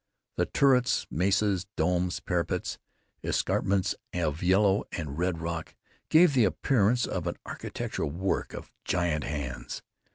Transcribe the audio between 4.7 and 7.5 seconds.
and red rock gave the appearance of an